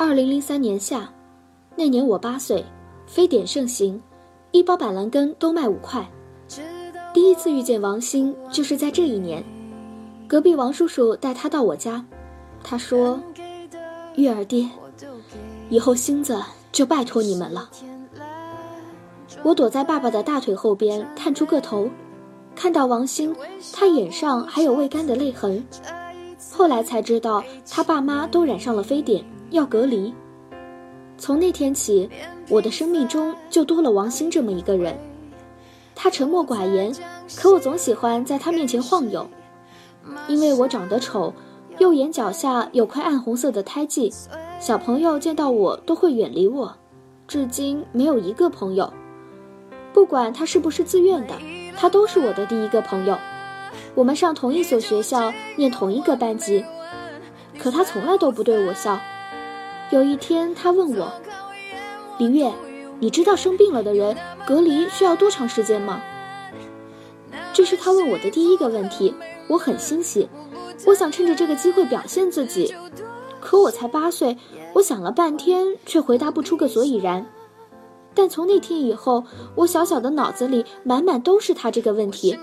[0.00, 1.12] 二零零三年夏，
[1.74, 2.64] 那年我八岁，
[3.04, 4.00] 非典盛行，
[4.52, 6.08] 一包板蓝根都卖五块。
[7.12, 9.42] 第一次遇见王鑫就是在这一年，
[10.28, 12.04] 隔壁王叔叔带他到我家，
[12.62, 13.20] 他说
[14.14, 14.70] ：“月儿爹，
[15.68, 17.68] 以后星子就拜托你们了。”
[19.42, 21.90] 我躲在爸爸的大腿后边，探出个头，
[22.54, 23.34] 看到王鑫，
[23.72, 25.66] 他眼上还有未干的泪痕。
[26.52, 29.24] 后来才知道，他爸妈都染上了非典。
[29.50, 30.12] 要隔离。
[31.16, 32.08] 从那天起，
[32.48, 34.96] 我的生命中就多了王鑫这么一个人。
[35.94, 36.94] 他沉默寡言，
[37.36, 39.28] 可我总喜欢在他面前晃悠。
[40.28, 41.34] 因为我长得丑，
[41.78, 44.12] 右眼角下有块暗红色的胎记，
[44.60, 46.72] 小朋友见到我都会远离我，
[47.26, 48.92] 至今没有一个朋友。
[49.92, 51.34] 不管他是不是自愿的，
[51.76, 53.18] 他都是我的第一个朋友。
[53.94, 56.64] 我们上同一所学校，念同一个班级，
[57.58, 58.98] 可他从来都不对我笑。
[59.90, 61.10] 有一天，他问我
[62.18, 62.52] ：“李月，
[63.00, 64.14] 你知道生病了的人
[64.46, 66.02] 隔离需要多长时间吗？”
[67.54, 69.14] 这是他问我的第一个问题，
[69.48, 70.28] 我很欣喜，
[70.86, 72.74] 我想趁着这个机会表现自己。
[73.40, 74.36] 可我才八岁，
[74.74, 77.26] 我想了半天，却回答不出个所以然。
[78.14, 82.38] 但从那天以后，我小小的脑子里满满都是他这个问题，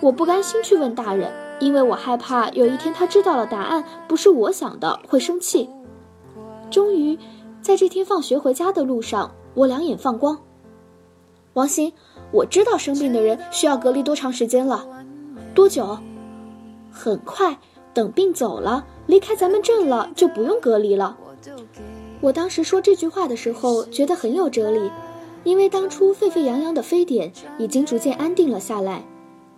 [0.00, 5.68] 我不甘心去问大人，因为我害怕有一天他知道了答案不是我想的，会生气。
[6.70, 7.18] 终于，
[7.60, 10.38] 在这天放学回家的路上，我两眼放光。
[11.54, 11.92] 王鑫，
[12.30, 14.86] 我知道生病的人需要隔离多长时间了，
[15.54, 15.98] 多久？
[16.92, 17.58] 很快，
[17.92, 21.16] 等病走了，离开咱们镇了，就不用隔离了。
[22.20, 24.90] 我当时说这句话的时候，觉得很有哲理，
[25.42, 29.04] 因为当初沸沸扬扬的非典已经逐渐安定了下来。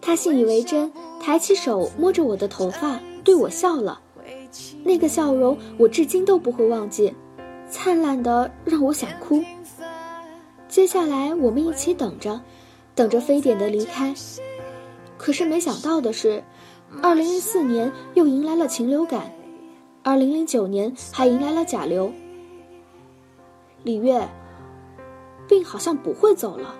[0.00, 4.00] 他信以为真，抬起手摸着我的头发，对我笑了。
[4.84, 7.15] 那个笑容，我至今都不会忘记，
[7.69, 9.43] 灿烂的让我想哭。
[10.69, 12.41] 接下来，我们一起等着，
[12.94, 14.15] 等着非典的离开。
[15.19, 16.42] 可是没想到的是，
[17.03, 19.31] 二零零四年又迎来了禽流感，
[20.03, 22.12] 二零零九年还迎来了甲流。
[23.84, 24.28] 李月，
[25.48, 26.75] 病好像不会走了。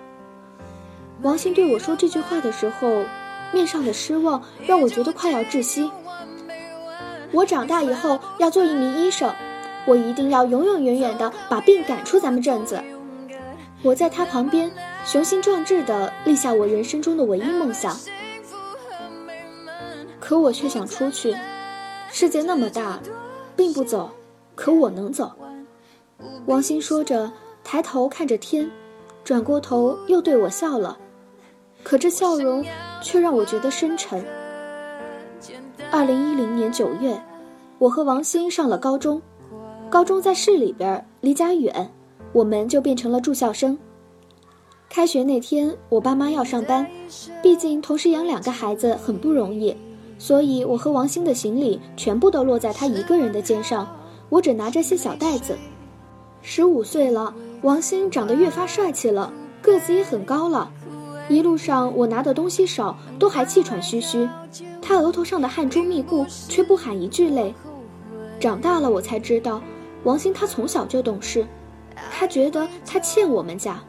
[1.21, 3.05] 王鑫对我说这句话的时候，
[3.53, 5.89] 面上的失望让我觉得快要窒息。
[7.33, 9.33] 我长大以后要做一名医生，
[9.85, 12.81] 我一定要永永远远的把病赶出咱们镇子。
[13.81, 14.71] 我在他旁边
[15.03, 17.97] 雄心壮志的立下我人生中的唯一梦想。
[20.19, 21.35] 可我却想出去，
[22.09, 22.99] 世界那么大，
[23.57, 24.11] 病不走，
[24.55, 25.31] 可我能走。
[26.45, 27.31] 王鑫说着，
[27.63, 28.71] 抬头看着天，
[29.23, 30.97] 转过头又对我笑了，
[31.83, 32.63] 可这笑容
[33.01, 34.23] 却让我觉得深沉。
[35.93, 37.15] 二零一零年九月，
[37.77, 39.21] 我和王鑫上了高中，
[39.91, 41.87] 高中在市里边，离家远，
[42.31, 43.77] 我们就变成了住校生。
[44.89, 46.83] 开学那天，我爸妈要上班，
[47.43, 49.77] 毕竟同时养两个孩子很不容易，
[50.17, 53.87] 所以我和王鑫的行李全部都落在他一个人的肩上，
[54.29, 55.55] 我只拿着些小袋子。
[56.41, 57.31] 十五岁了，
[57.61, 59.31] 王鑫长得越发帅气了，
[59.61, 60.71] 个子也很高了。
[61.29, 64.27] 一路上我拿的东西少，都还气喘吁吁。
[64.81, 67.53] 他额头上的汗珠密布，却不喊一句累。
[68.39, 69.61] 长大了我才知道，
[70.03, 71.45] 王鑫他从小就懂事。
[72.11, 73.81] 他觉得他欠我们家。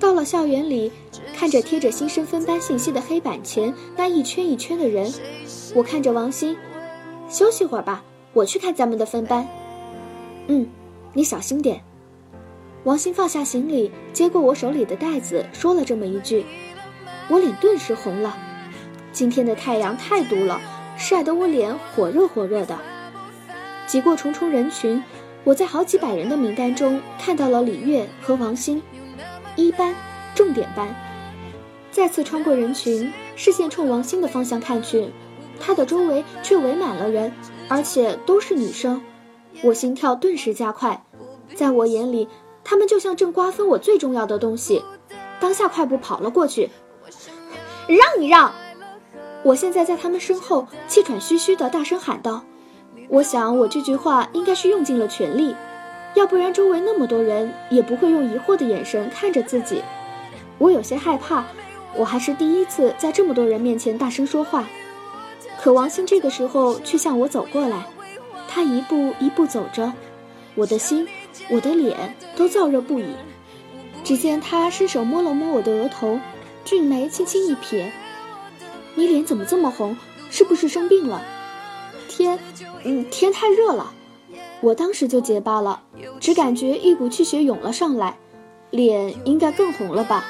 [0.00, 0.90] 到了校园里，
[1.36, 5.12] 看着贴着新生分班信息的黑板前那一圈一圈的人，
[5.74, 6.56] 我看着王鑫，
[7.28, 9.46] 休息会儿吧，我去看咱们的分班。
[10.48, 10.66] 嗯，
[11.12, 11.82] 你小心点。
[12.84, 16.44] 王鑫放下行李，接过我手里的袋子，说了这么一句，
[17.30, 18.36] 我脸顿时红了。
[19.10, 20.60] 今天的太阳太毒了，
[20.98, 22.78] 晒得我脸火热火热的。
[23.86, 25.02] 挤过重重人群，
[25.44, 28.82] 我在好几百人的名单中看到了李月和王鑫，
[29.56, 29.94] 一班，
[30.34, 30.94] 重点班。
[31.90, 35.08] 再次穿过人群，视线冲王鑫的方向看去，
[35.58, 37.32] 他的周围却围满了人，
[37.66, 39.00] 而且都是女生，
[39.62, 41.02] 我心跳顿时加快。
[41.54, 42.28] 在我眼里。
[42.64, 44.82] 他们就像正瓜分我最重要的东西，
[45.38, 46.70] 当下快步跑了过去，
[47.86, 48.52] 让一让。
[49.42, 52.42] 我现在在他们身后气喘吁吁地大声喊道
[53.10, 55.54] ：“我想我这句话应该是用尽了全力，
[56.14, 59.82] 要不然周围那么多人也不会用疑惑的眼神看着自己。”
[60.56, 61.44] 我有些害怕，
[61.94, 64.64] 我还是第一次在这么多人面前大声说话。
[65.60, 67.84] 可王鑫这个时候却向我走过来，
[68.48, 69.92] 他一步一步走着，
[70.54, 71.06] 我的心、
[71.48, 73.06] 我的脸都燥热不已。
[74.02, 76.18] 只见他伸手摸了摸我的额头，
[76.64, 77.90] 俊眉轻轻一撇。
[78.94, 79.96] 你脸怎么这么红？
[80.30, 81.22] 是不是生病了？
[82.08, 82.38] 天，
[82.84, 83.92] 嗯，天太热了。
[84.60, 85.82] 我当时就结巴了，
[86.20, 88.16] 只感觉一股气血涌了上来，
[88.70, 90.24] 脸应该更红了吧？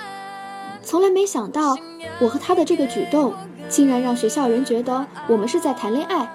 [0.83, 1.77] 从来没想到，
[2.21, 3.33] 我和他的这个举动，
[3.69, 6.31] 竟然让学校人觉得我们是在谈恋爱。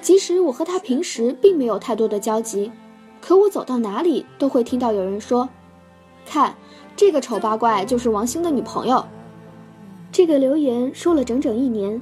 [0.00, 2.70] 即使我和他平时并没有太多的交集，
[3.20, 5.48] 可我走到哪里都会听到有人说
[6.24, 6.54] ：“看，
[6.96, 9.04] 这个丑八怪就是王兴的女朋友。”
[10.10, 12.00] 这个留言说了整整一年，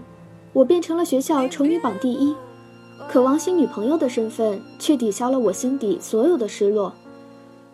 [0.52, 2.34] 我变成了学校丑女榜第一，
[3.08, 6.92] 可王星女朋友的身份却抵消了我心底所有的失落。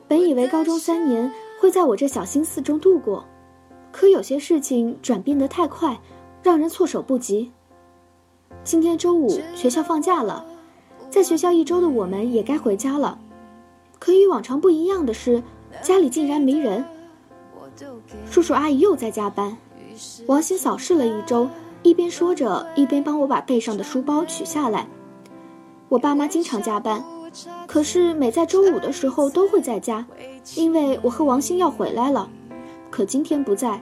[0.09, 1.31] 本以为高中三年
[1.61, 3.25] 会在我这小心思中度过，
[3.91, 6.01] 可有些事情转变得太快，
[6.43, 7.51] 让人措手不及。
[8.65, 10.45] 今天周五，学校放假了，
[11.11, 13.19] 在学校一周的我们也该回家了。
[14.03, 15.41] 可与往常不一样的是，
[15.81, 16.85] 家里竟然没人，
[18.29, 19.57] 叔叔阿姨又在加班。
[20.27, 21.49] 王鑫扫视了一周，
[21.85, 24.89] 一边说着，一边帮我把背上的书包取下来。
[25.89, 27.05] 我爸妈经常加班，
[27.69, 30.05] 可是每在周五的时候都会在家，
[30.57, 32.29] 因为我和王鑫要回来了。
[32.91, 33.81] 可今天不在，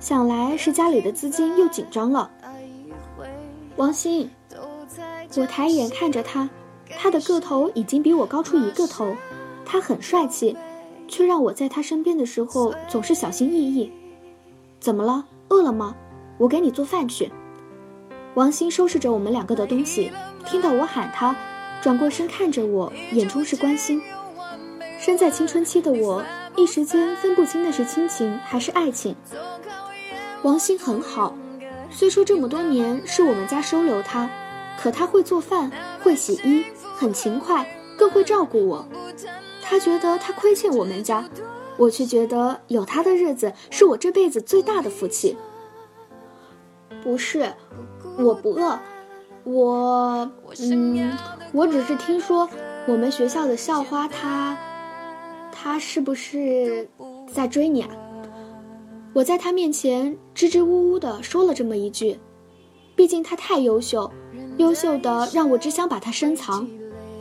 [0.00, 2.28] 想来是家里的资金又紧张了。
[3.76, 4.28] 王鑫，
[5.36, 6.50] 我抬眼看着他，
[6.98, 9.14] 他的个头已经比我高出一个头，
[9.64, 10.56] 他很帅气，
[11.08, 13.92] 却让我在他身边的时候总是小心翼翼。
[14.80, 15.24] 怎么了？
[15.48, 15.94] 饿了吗？
[16.38, 17.30] 我给你做饭去。
[18.34, 20.10] 王鑫收拾着我们两个的东西，
[20.46, 21.36] 听到我喊他，
[21.82, 24.02] 转过身看着我，眼中是关心。
[24.98, 26.24] 身在青春期的我，
[26.56, 29.14] 一时间分不清那是亲情还是爱情。
[30.42, 31.36] 王鑫很好，
[31.90, 34.28] 虽说这么多年是我们家收留他，
[34.80, 35.70] 可他会做饭，
[36.02, 36.64] 会洗衣，
[36.96, 37.66] 很勤快，
[37.98, 38.86] 更会照顾我。
[39.72, 41.24] 他觉得他亏欠我们家。
[41.78, 45.34] 我却觉得有他的日子是我这辈子最大的福气。
[47.02, 47.50] 不是，
[48.18, 48.78] 我不饿，
[49.44, 50.30] 我
[50.60, 51.16] 嗯，
[51.54, 52.46] 我只是听说
[52.86, 54.58] 我们学校的校花，她，
[55.50, 56.86] 她是不是
[57.32, 57.88] 在追你啊？
[59.14, 62.20] 我在他面前支支吾吾的说了这么一句，
[62.94, 64.12] 毕竟他太优秀，
[64.58, 66.68] 优秀的让我只想把他深藏。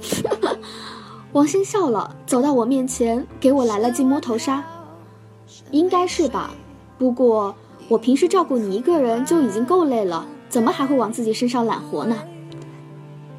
[1.34, 4.62] 王鑫笑了，走到我面前，给我来了记摸头杀。
[5.72, 6.52] 应该是吧，
[6.98, 7.56] 不过
[7.88, 12.18] 我平时照顾你一个人就已经够累了，怎么还会往自己身上揽活呢？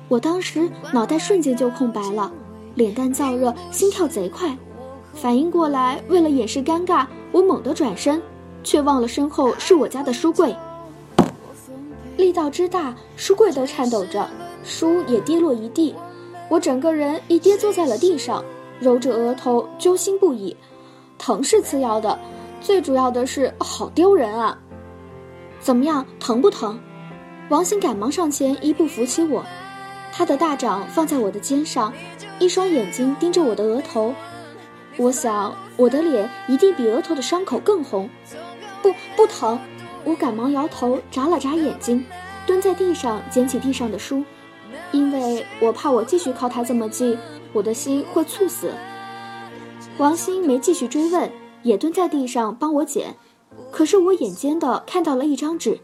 [0.08, 2.32] 我当时脑袋瞬间就空白了，
[2.76, 4.56] 脸蛋燥热，心跳贼快。
[5.12, 8.22] 反应过来，为了掩饰尴尬，我猛地转身，
[8.64, 10.56] 却忘了身后是我家的书柜。
[12.16, 14.26] 力道之大，书柜都颤抖着，
[14.64, 15.94] 书也跌落一地。
[16.52, 18.44] 我整个人一跌坐在了地上，
[18.78, 20.54] 揉着额头，揪心不已。
[21.16, 22.18] 疼是次要的，
[22.60, 24.58] 最主要的是好丢人啊！
[25.60, 26.78] 怎么样，疼不疼？
[27.48, 29.42] 王鑫赶忙上前一步扶起我，
[30.12, 31.90] 他的大掌放在我的肩上，
[32.38, 34.14] 一双眼睛盯着我的额头。
[34.98, 38.10] 我想我的脸一定比额头的伤口更红。
[38.82, 39.58] 不，不疼。
[40.04, 42.04] 我赶忙摇头，眨了眨眼睛，
[42.46, 44.22] 蹲在地上捡起地上的书。
[44.90, 47.16] 因为我怕我继续靠他这么近，
[47.52, 48.72] 我的心会猝死。
[49.98, 51.30] 王鑫没继续追问，
[51.62, 53.14] 也蹲在地上帮我捡。
[53.70, 55.78] 可是我眼尖的看到了一张纸，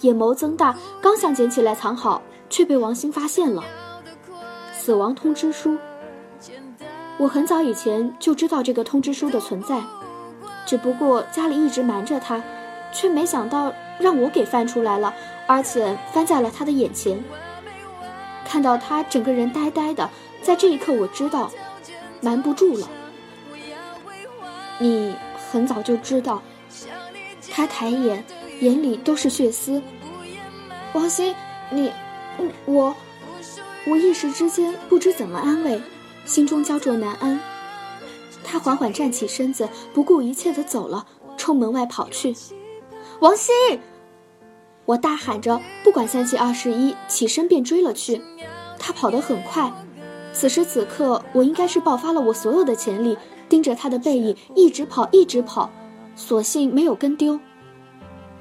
[0.00, 2.20] 眼眸增大，刚想捡起来藏好，
[2.50, 3.62] 却被王鑫发现了。
[4.72, 5.78] 死亡通知书。
[7.18, 9.80] 我很早以前就知道这个通知书的存在，
[10.66, 12.42] 只不过家里一直瞒着他，
[12.92, 15.14] 却没想到让我给翻出来了，
[15.46, 17.22] 而且翻在了他的眼前。
[18.44, 20.08] 看到他整个人呆呆的，
[20.42, 21.50] 在这一刻，我知道
[22.20, 22.88] 瞒不住了。
[24.78, 25.14] 你
[25.50, 26.42] 很早就知道。
[27.50, 28.24] 他抬眼，
[28.60, 29.82] 眼里都是血丝。
[30.92, 31.34] 王鑫，
[31.70, 31.92] 你，
[32.64, 32.94] 我，
[33.86, 35.80] 我一时之间不知怎么安慰，
[36.24, 37.40] 心中焦灼难安。
[38.42, 41.06] 他缓缓站起身子，不顾一切的走了，
[41.36, 42.34] 冲门外跑去。
[43.20, 43.80] 王鑫。
[44.84, 48.20] 我大喊着，不管三七二十一，起身便追了去。
[48.78, 49.72] 他跑得很快，
[50.32, 53.16] 此时此刻，我应该是爆发了我所有的潜力，
[53.48, 55.70] 盯着他的背影一直跑，一直跑，
[56.16, 57.38] 所幸没有跟丢。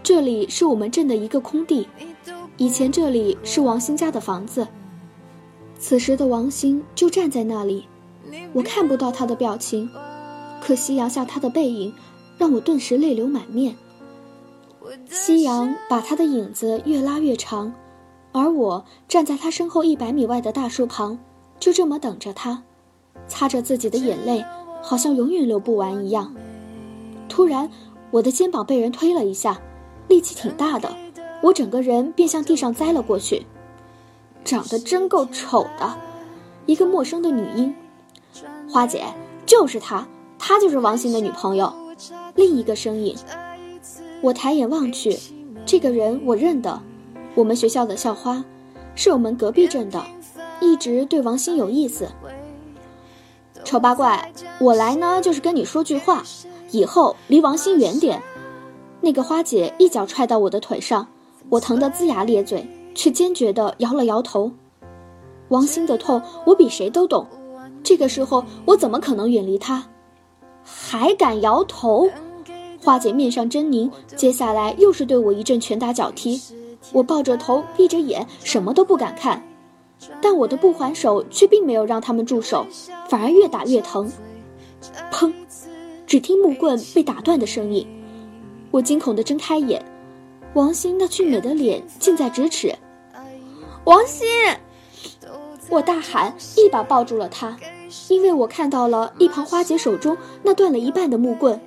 [0.01, 1.87] 这里是我们镇的一个空地，
[2.57, 4.67] 以前这里是王兴家的房子。
[5.77, 7.87] 此时的王兴就站在那里，
[8.53, 9.87] 我看不到他的表情，
[10.59, 11.93] 可夕阳下他的背影，
[12.39, 13.75] 让我顿时泪流满面。
[15.09, 17.73] 夕阳把他的影子越拉越长，
[18.31, 21.17] 而我站在他身后一百米外的大树旁，
[21.59, 22.63] 就这么等着他，
[23.27, 24.43] 擦着自己的眼泪，
[24.81, 26.33] 好像永远流不完一样。
[27.29, 27.69] 突然，
[28.11, 29.61] 我的肩膀被人推了一下，
[30.07, 30.93] 力气挺大的，
[31.41, 33.45] 我整个人便向地上栽了过去。
[34.43, 35.97] 长得真够丑的，
[36.65, 37.73] 一个陌生的女婴，
[38.69, 39.05] 花姐
[39.45, 40.07] 就是她，
[40.39, 41.71] 她就是王鑫的女朋友。
[42.35, 43.15] 另一个身影，
[44.21, 45.17] 我抬眼望去，
[45.65, 46.81] 这个人我认得，
[47.35, 48.43] 我们学校的校花，
[48.95, 50.03] 是我们隔壁镇的，
[50.59, 52.07] 一直对王鑫有意思。
[53.63, 56.23] 丑八怪，我来呢就是跟你说句话，
[56.71, 58.21] 以后离王鑫远点。
[59.01, 61.07] 那个花姐一脚踹到我的腿上，
[61.49, 62.67] 我疼得龇牙咧嘴。
[62.93, 64.51] 却坚决地摇了摇头。
[65.47, 67.25] 王鑫的痛，我比谁都懂。
[67.81, 69.85] 这个时候，我怎么可能远离他？
[70.61, 72.09] 还敢摇头？
[72.83, 76.41] 花姐面上狰狞，接下来又是对我一阵拳打脚踢。
[76.91, 79.41] 我抱着头，闭着眼，什么都不敢看。
[80.19, 82.65] 但我的不还手却并没有让他们住手，
[83.07, 84.11] 反而越打越疼。
[85.11, 85.31] 砰！
[86.07, 87.87] 只听木棍被打断的声音。
[88.71, 89.85] 我惊恐地睁开眼。
[90.53, 92.75] 王鑫那俊美的脸近在咫尺，
[93.85, 94.25] 王鑫！
[95.69, 97.55] 我大喊，一把抱住了他，
[98.09, 101.57] 因为我看到了一旁花姐手中那断了一半的木棍。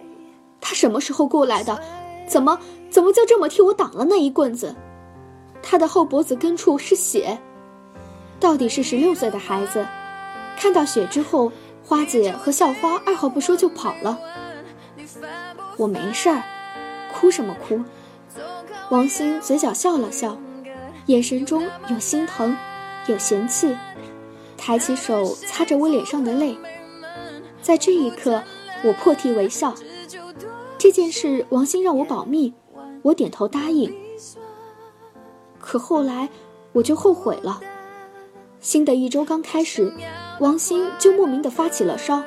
[0.66, 1.78] 他什么时候过来的？
[2.26, 4.74] 怎么怎么就这么替我挡了那一棍子？
[5.62, 7.38] 他的后脖子根处是血，
[8.40, 9.86] 到底是十六岁的孩子。
[10.56, 11.52] 看到血之后，
[11.84, 14.18] 花姐和校花二话不说就跑了。
[15.76, 16.42] 我没事儿，
[17.12, 17.82] 哭什么哭？
[18.88, 20.38] 王鑫嘴角笑了笑，
[21.06, 22.56] 眼神中有心疼，
[23.06, 23.76] 有嫌弃，
[24.56, 26.56] 抬起手擦着我脸上的泪。
[27.60, 28.42] 在这一刻，
[28.82, 29.74] 我破涕为笑。
[30.84, 32.52] 这件事，王鑫让我保密，
[33.00, 33.90] 我点头答应。
[35.58, 36.28] 可后来，
[36.74, 37.58] 我就后悔了。
[38.60, 39.90] 新的一周刚开始，
[40.40, 42.22] 王鑫就莫名的发起了烧，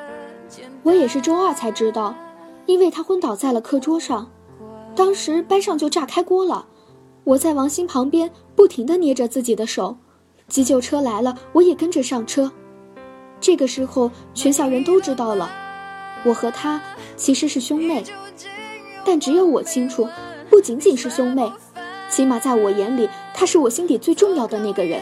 [0.81, 2.15] 我也是周二才知道，
[2.65, 4.27] 因为他昏倒在了课桌上。
[4.95, 6.65] 当时班上就炸开锅了，
[7.25, 9.95] 我在王鑫旁边不停的捏着自己的手，
[10.47, 12.51] 急救车来了，我也跟着上车。
[13.39, 15.47] 这个时候，全校人都知道了，
[16.25, 16.81] 我和他
[17.15, 18.03] 其实是兄妹，
[19.07, 20.05] 但只有我清楚，
[20.49, 21.49] 不仅仅是兄妹，
[22.09, 25.01] 起码在我眼里，他是我心底最重要的那个人。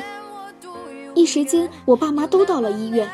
[1.16, 3.10] 一时间，我爸妈都到了医院，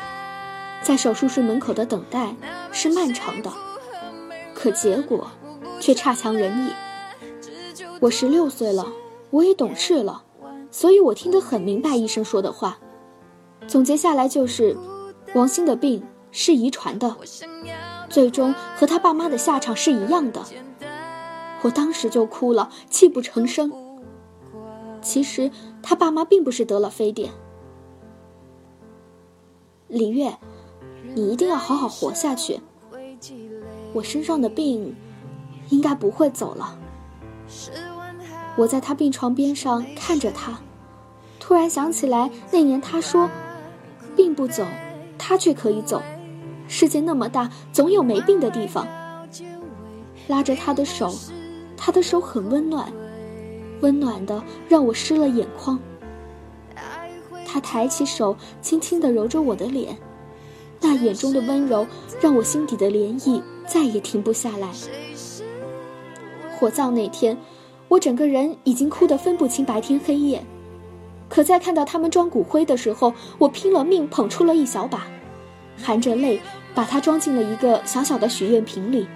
[0.82, 2.36] 在手术室门口的等待
[2.72, 3.50] 是漫长的，
[4.54, 5.26] 可结果。
[5.80, 6.70] 却差强人意。
[7.98, 8.86] 我十六岁了，
[9.30, 10.22] 我也懂事了，
[10.70, 12.78] 所以我听得很明白医生说的话。
[13.66, 14.76] 总结下来就是，
[15.34, 17.16] 王鑫的病是遗传的，
[18.08, 20.40] 最终和他爸妈的下场是一样的。
[21.62, 23.72] 我当时就哭了，泣不成声。
[25.00, 25.50] 其实
[25.82, 27.32] 他爸妈并不是得了非典。
[29.88, 30.36] 李月，
[31.14, 32.60] 你一定要好好活下去。
[33.92, 34.94] 我身上的病。
[35.68, 36.76] 应该不会走了。
[38.56, 40.60] 我在他病床边上看着他，
[41.40, 43.30] 突然想起来那年他说
[44.14, 44.66] ：“病不走，
[45.16, 46.02] 他却可以走。
[46.68, 48.86] 世界那么大，总有没病的地方。”
[50.28, 51.14] 拉着他的手，
[51.84, 52.92] 他的手很温暖，
[53.80, 55.76] 温暖的让我湿了眼眶。
[57.44, 59.98] 他抬起手，轻轻地揉着我的脸，
[60.80, 61.84] 那眼中的温柔
[62.20, 64.68] 让我心底的涟漪再也停不下来。
[66.56, 67.36] 火葬那天，
[67.88, 70.40] 我整个人已经哭得分不清白天黑夜。
[71.28, 75.08] 可在看到他们装骨灰的时候，我拼了命捧出了一小把，
[75.82, 76.40] 含着泪
[76.76, 79.08] 把它装进了一个小小的许愿瓶里，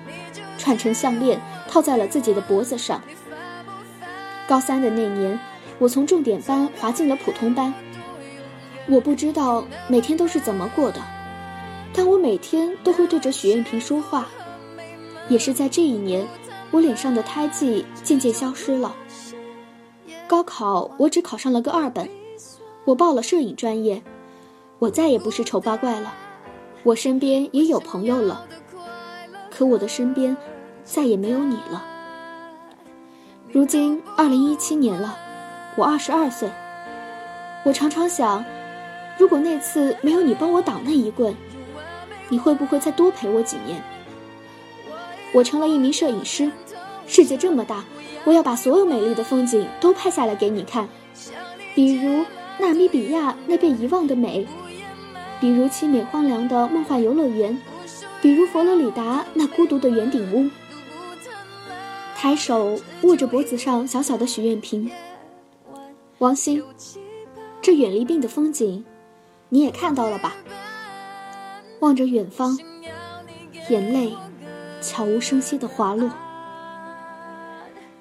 [0.59, 3.03] 串成项链套在了自己的脖子上。
[4.49, 5.39] 高三的那年，
[5.79, 7.73] 我从重点班滑进了普通班。
[8.89, 11.01] 我不知道每天都是怎么过的，
[11.93, 14.29] 但我每天都会对着许愿瓶说话。
[15.29, 16.27] 也是在这一年。
[16.73, 18.95] 我脸上的胎记渐渐消失了。
[20.27, 22.11] 高考我只考上了个二本，
[22.85, 24.03] 我报了摄影专业，
[24.81, 26.13] 我再也不是丑八怪了，
[26.83, 28.45] 我身边也有朋友了，
[29.57, 30.37] 可我的身边
[30.85, 31.83] 再也没有你了。
[33.51, 35.17] 如今二零一七年了，
[35.77, 36.51] 我二十二岁，
[37.65, 38.45] 我常常想，
[39.19, 41.35] 如果那次没有你帮我挡那一棍，
[42.29, 43.83] 你会不会再多陪我几年？
[45.33, 46.53] 我成了一名摄影师，
[47.07, 47.83] 世界这么大，
[48.25, 50.87] 我要把所有美丽的风景都拍下来给你看。
[51.75, 52.27] 比如
[52.59, 54.47] 纳米比亚那被遗忘的美，
[55.41, 57.59] 比如凄美荒凉的梦幻游乐园，
[58.23, 60.49] 比如佛罗里达那孤独的圆顶屋。
[62.15, 64.91] 抬手握着脖子上小小的许愿瓶，
[66.19, 66.63] 王鑫，
[67.61, 68.83] 这远离病的风景，
[69.51, 70.35] 你也看到了吧？
[71.81, 72.59] 望着远方，
[73.69, 74.13] 眼泪
[74.81, 76.11] 悄无声息地滑落。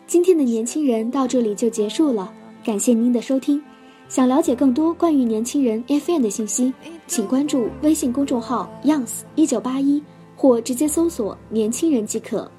[0.08, 3.62] 今天的年轻人到这里就结束了，感谢您的收听。
[4.08, 6.74] 想了解更多关于年轻人 FM 的信息，
[7.08, 10.02] 请关注微信公众号 “youngs 一九八一”
[10.36, 12.50] 或直接搜索“年轻人”即可。